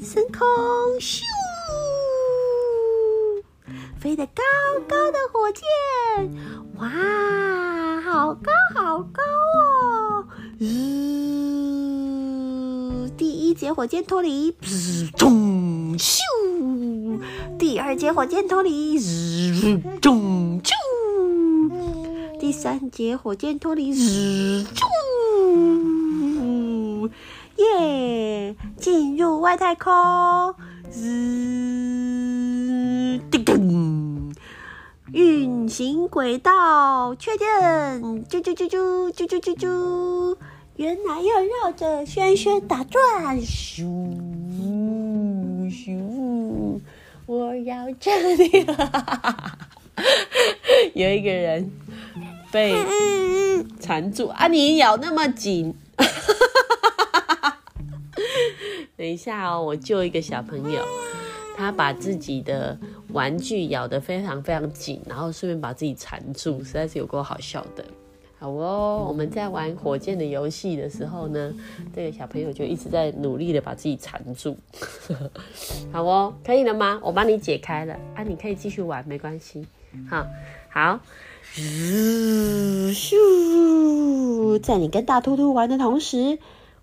[0.00, 0.46] 升空，
[1.00, 1.22] 咻！
[3.98, 4.42] 飞得高
[4.86, 5.64] 高的火箭，
[6.78, 6.88] 哇，
[8.02, 9.22] 好高好高
[9.58, 10.24] 哦！
[10.58, 10.68] 日，
[13.16, 16.20] 第一节火箭脱离，噗，咚，咻！
[17.58, 20.72] 第二节火箭脱离，日，咚，咻！
[22.38, 24.86] 第三节火箭脱离，日，啾！
[27.56, 27.64] 耶，
[28.86, 29.92] 进入外太空，
[30.92, 31.18] 日，
[33.28, 34.32] 叮咚，
[35.12, 40.36] 运行轨道确认，啾啾啾啾啾啾啾啾，
[40.76, 43.82] 原来要绕着轩轩打转，咻
[45.68, 46.78] 咻，
[47.26, 48.64] 我要这里，
[50.94, 51.72] 有一个人
[52.52, 52.76] 被
[53.80, 54.46] 缠住啊！
[54.46, 55.74] 你咬那么紧。
[58.96, 60.82] 等一下哦，我救一个小朋友，
[61.54, 62.78] 他把自己的
[63.12, 67.84] 玩具咬得非常非常紧，然后顺便把自己缠住，实在是有够好笑的。
[68.38, 71.54] 好哦，我们在玩火箭的游戏的时候呢，
[71.94, 74.56] 这个小朋友就一直在努力的把自己缠住。
[75.92, 76.98] 好哦，可以了吗？
[77.02, 79.66] 我帮你解开了啊，你可以继续玩，没关系。
[80.08, 80.26] 好，
[80.70, 81.00] 好，
[82.92, 86.38] 咻，在你跟大兔兔玩的同时。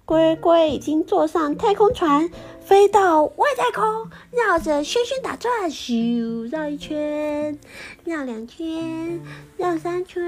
[0.05, 7.57] 龟龟已经坐上太空船，飞到外太空，绕着轩轩打转，咻，绕一圈，
[8.03, 9.21] 绕两圈，
[9.57, 10.21] 绕三圈，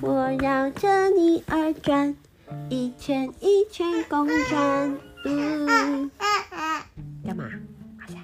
[0.00, 2.16] 我绕着你而转，
[2.70, 4.98] 一圈一圈公转。
[5.26, 6.10] 嗯，
[7.26, 7.44] 干嘛？
[8.00, 8.18] 好像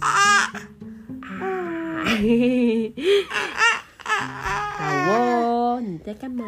[0.00, 2.04] 啊啊！
[2.04, 3.24] 嘿嘿，
[4.04, 6.44] 好哦，你在干嘛？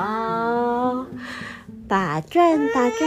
[0.00, 1.06] 哇！
[1.86, 3.06] 打转打转，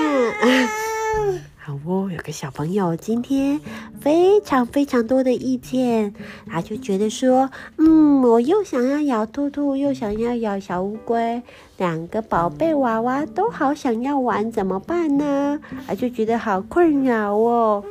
[1.57, 2.07] 好哦！
[2.11, 3.59] 有个小朋友今天
[3.99, 6.13] 非常非常多的意见，
[6.45, 7.49] 他就觉得说，
[7.79, 11.41] 嗯，我又想要咬兔兔，又想要咬小乌龟，
[11.77, 15.59] 两个宝贝娃娃都好想要玩，怎么办呢？
[15.87, 17.83] 他就觉得好困扰哦。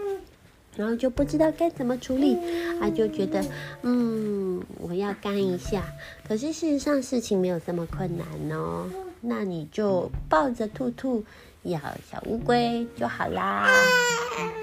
[0.77, 2.39] 然后就不知道该怎么处理，
[2.81, 3.45] 他就觉得，
[3.83, 5.83] 嗯，我要干一下。
[6.27, 8.87] 可是事实上事情没有这么困难哦，
[9.21, 11.25] 那你就抱着兔兔
[11.65, 11.79] 咬
[12.11, 13.69] 小乌龟就好啦。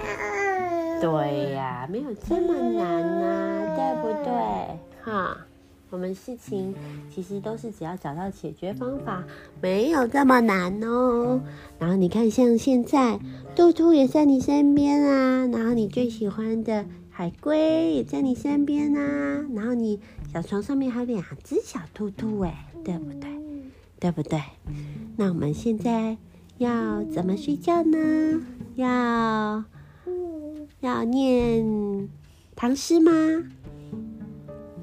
[1.02, 4.34] 对呀，没有这么难呐，对不对？
[5.03, 5.46] 哈。
[5.91, 6.73] 我们事情
[7.13, 9.23] 其实都是只要找到解决方法，
[9.61, 11.41] 没有这么难哦。
[11.79, 13.19] 然后你看，像现在
[13.55, 19.99] 兔兔也在你身边啊，然后你最喜欢的海龟也在你身边啊，然后你
[20.31, 23.29] 小床上面还有两只小兔兔哎，对不对？
[23.99, 24.39] 对不对？
[25.17, 26.16] 那我们现在
[26.57, 28.41] 要怎么睡觉呢？
[28.75, 29.66] 要
[30.79, 32.07] 要念
[32.55, 33.11] 唐诗吗？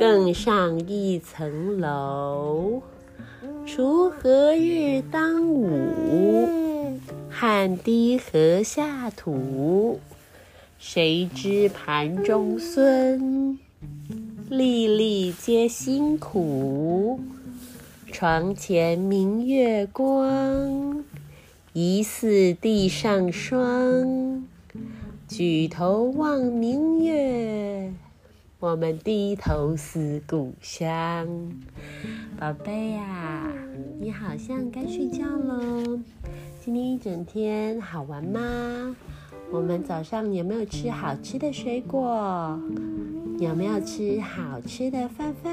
[0.00, 2.80] 更上一层楼，
[3.66, 10.00] 锄禾日当午，汗滴禾下土。
[10.78, 13.58] 谁知盘中飧，
[14.48, 17.20] 粒粒皆辛苦。
[18.10, 21.04] 床前明月光，
[21.74, 24.46] 疑似地上霜。
[25.28, 27.92] 举头望明月。
[28.60, 31.26] 我们低头思故乡，
[32.38, 33.50] 宝贝呀，
[33.98, 35.98] 你好像该睡觉喽。
[36.62, 38.94] 今天一整天好玩吗？
[39.50, 42.60] 我们早上有没有吃好吃的水果？
[43.38, 45.52] 有没有吃好吃的饭饭？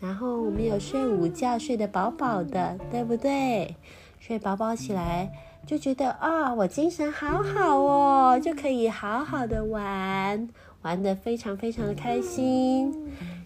[0.00, 3.76] 然后我们有睡午觉，睡得饱饱的，对不对？
[4.18, 5.30] 睡饱饱起来
[5.64, 10.48] 就觉得啊，我精神好好哦，就可以好好的玩。
[10.82, 12.94] 玩的非常非常的开心，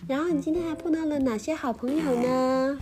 [0.07, 2.79] 然后你今天还碰到了哪些好朋友呢？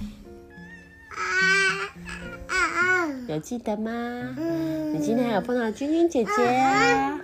[3.28, 4.36] 有记得吗？
[4.92, 7.18] 你今天还有碰到君君姐姐啊？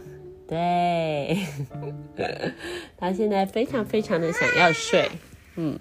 [0.47, 1.47] 对，
[2.97, 5.11] 他现在非常非常的想要睡，
[5.57, 5.79] 嗯，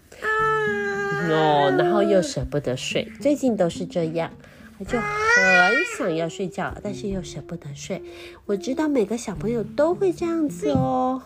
[1.30, 4.30] 哦，然后又舍不得睡，最近都是这样。
[4.78, 8.02] 他就很想要睡觉，但是又舍不得睡。
[8.46, 11.22] 我知道每个小朋友都会这样子哦。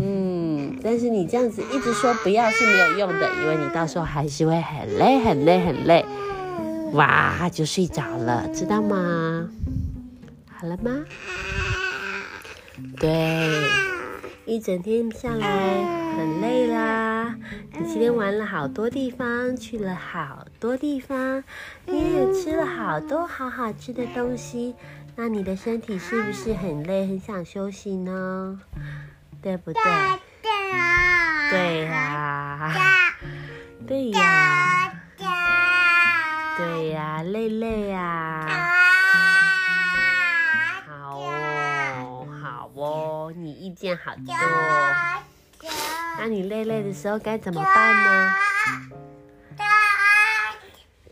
[0.00, 6.04] 嗯，但是你这样子一直说不要是没有用的，因为你到时候还是会很累很累很累，
[6.94, 9.48] 哇，就睡着了，知道吗？
[10.56, 11.04] 好了吗？
[12.98, 13.50] 对，
[14.46, 17.13] 一整天下来很累啦。
[17.72, 21.42] 你今天玩了好多地方，去了好多地方，
[21.86, 24.74] 你也吃了好多好好吃的东西。
[25.16, 28.60] 那你的身体是不是很累，很想休息呢？
[29.42, 29.82] 对不对？
[31.50, 32.74] 对呀，
[33.86, 34.92] 对呀，
[36.56, 38.70] 对呀，累累呀。
[40.88, 44.34] 好哦，好哦，你意见好多。
[46.18, 48.34] 那你累累的时候该怎么办呢？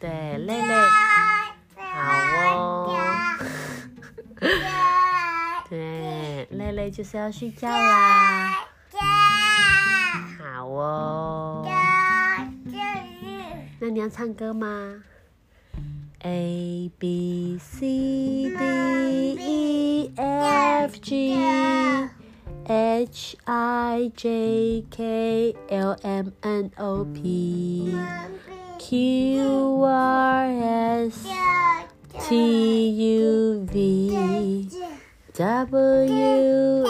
[0.01, 0.75] 对，累累，
[1.77, 2.13] 好
[2.47, 2.99] 哦。
[5.69, 8.67] 对，累累就是要睡觉啦。
[10.39, 11.67] 好哦。
[13.81, 15.03] 那你要唱歌吗
[16.21, 17.81] ？A B C
[18.57, 21.37] D E F G
[22.73, 27.95] H I J K L M N O P
[28.79, 30.47] Q R
[31.05, 31.27] S
[32.27, 34.71] T U V
[35.35, 36.82] W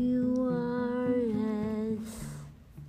[0.00, 1.12] Q R
[2.00, 2.08] S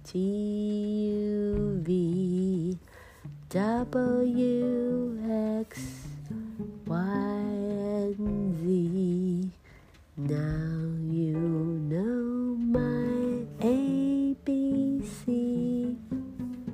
[0.05, 2.77] T U V
[3.49, 5.19] W
[5.59, 5.81] X
[6.87, 9.51] Y and Z.
[10.15, 11.35] Now you
[11.91, 15.25] know my ABC.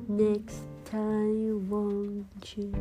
[0.07, 2.71] Next time, won't you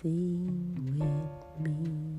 [0.00, 2.09] sing with me?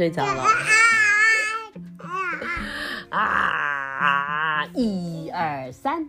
[0.00, 0.42] 睡着了？
[3.12, 4.64] 啊！
[4.74, 6.08] 一二三，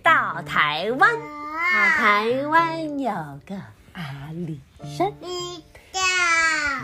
[0.00, 3.10] 到台湾，啊，台湾有
[3.44, 3.56] 个
[3.94, 4.60] 阿里
[4.96, 5.12] 山，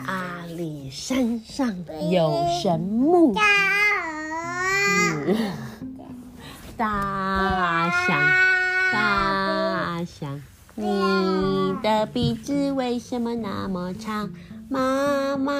[0.08, 1.76] 阿里山上
[2.10, 3.36] 有神木，
[4.98, 5.52] 嗯，
[6.76, 8.20] 大象，
[8.92, 10.42] 大象，
[10.74, 14.32] 你的鼻子为什么那么长？
[14.68, 15.52] 妈妈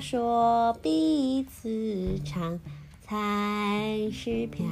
[0.00, 2.58] 说鼻子长
[3.02, 4.66] 才是漂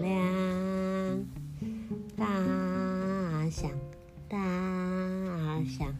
[0.00, 1.24] 亮。
[2.16, 2.26] 大
[3.50, 3.70] 象，
[4.28, 4.38] 大
[5.66, 5.94] 象，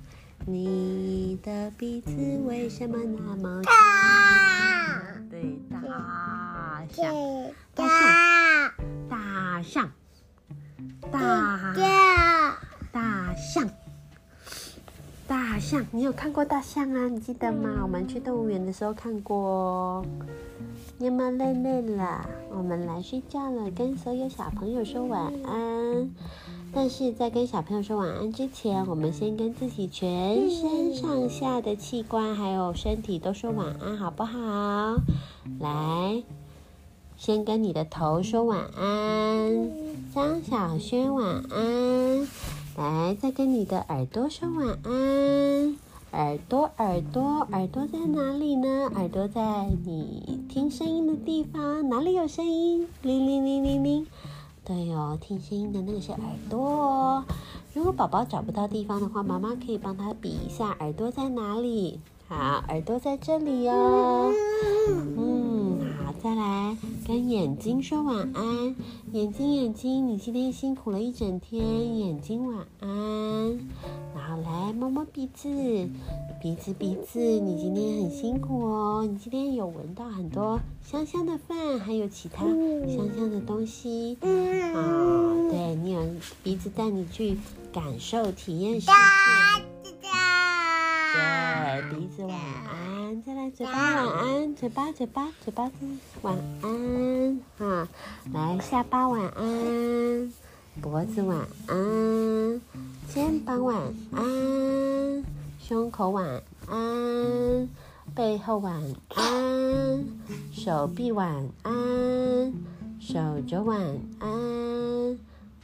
[0.46, 2.10] 你的鼻子
[2.46, 5.28] 为什么那么长？
[5.28, 7.14] 对，大象，
[7.74, 9.92] 大象，
[11.10, 11.22] 大
[11.72, 11.74] 象，大
[12.92, 13.70] 大象。
[15.28, 17.08] 大象，你有看过大象啊？
[17.08, 17.78] 你记得吗？
[17.82, 20.04] 我们去动物园的时候看过哦。
[20.98, 22.28] 你们累累了？
[22.50, 26.10] 我们来睡觉了，跟所有小朋友说晚安。
[26.74, 34.96] 但是在跟小朋友说晚安之前，我们先跟自己全身上下的器官还有身体都说晚安，好不好？
[35.60, 36.24] 来，
[37.16, 39.70] 先跟你的头说晚安，
[40.12, 42.28] 张小轩晚安。
[42.74, 45.76] 来，再跟你的耳朵说晚安。
[46.12, 48.90] 耳朵，耳朵，耳朵在哪里呢？
[48.94, 52.88] 耳朵在你听声音的地方，哪里有声音？
[53.02, 54.06] 铃铃铃铃铃。
[54.64, 57.24] 对哦，听声音的那个是耳朵哦。
[57.74, 62.00] 如果宝宝找不到地方的话，妈妈可以帮他比一下耳朵在哪里。
[62.26, 64.32] 好，耳朵在这里哦。
[64.88, 65.51] 嗯，
[66.22, 68.76] 再来跟眼睛说晚安。
[69.12, 73.58] 眼睛，眼睛，你今天辛苦了一整天，眼睛晚安。
[74.14, 75.48] 然后来摸摸鼻子，
[76.40, 79.04] 鼻子，鼻子，你今天很辛苦哦。
[79.04, 84.16] 你今天有闻到很多香香的饭，还有其他香香的东西。
[84.20, 86.06] 啊，对你有
[86.44, 87.36] 鼻子带你去
[87.72, 88.92] 感受、体验世界。
[91.80, 92.38] 对，鼻子晚
[92.68, 95.70] 安，再来嘴巴晚安，嘴巴嘴巴嘴巴
[96.20, 97.88] 晚安哈，
[98.32, 100.32] 来下巴晚安，
[100.82, 101.38] 脖子晚
[101.68, 102.60] 安，
[103.08, 105.24] 肩膀晚安，
[105.58, 107.68] 胸口晚安，
[108.14, 108.82] 背后晚
[109.14, 110.04] 安，
[110.52, 112.52] 手臂晚安，
[113.00, 113.80] 手肘晚
[114.18, 115.18] 安，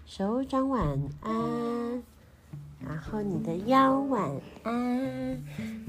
[0.06, 1.67] 手掌晚安。
[2.88, 4.30] 然后你的腰晚
[4.62, 5.44] 安，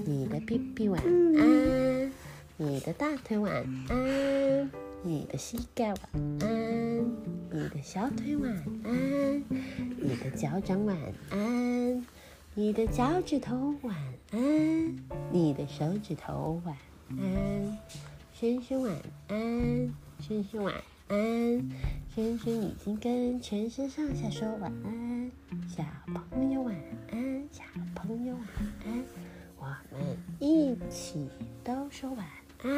[0.06, 2.12] 你的屁屁晚安，
[2.58, 3.52] 你的大腿晚
[3.88, 4.70] 安，
[5.02, 6.00] 你的膝盖晚
[6.42, 7.00] 安，
[7.52, 8.54] 你的小腿晚
[8.84, 9.44] 安，
[9.98, 10.98] 你的脚掌晚
[11.30, 12.06] 安，
[12.54, 13.96] 你的脚趾头晚
[14.32, 14.96] 安，
[15.32, 16.76] 你的手指头晚
[17.18, 17.78] 安，
[18.34, 18.94] 轩轩晚
[19.30, 21.70] 安，轩轩晚安安，
[22.14, 25.32] 萱萱已经跟全身上下说晚安，
[25.68, 25.84] 小
[26.32, 26.76] 朋友晚
[27.12, 27.64] 安，小
[27.96, 28.44] 朋友晚
[28.86, 29.04] 安，
[29.58, 30.00] 我们
[30.40, 31.28] 一起
[31.64, 32.28] 都说晚
[32.62, 32.70] 安。